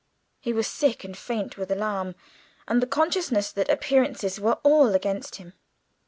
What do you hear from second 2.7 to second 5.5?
the consciousness that appearances were all against